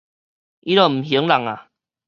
[0.03, 0.07] 伊就毋
[0.87, 1.57] 還人矣